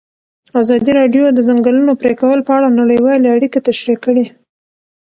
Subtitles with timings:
[0.61, 4.25] ازادي راډیو د د ځنګلونو پرېکول په اړه نړیوالې اړیکې تشریح کړي.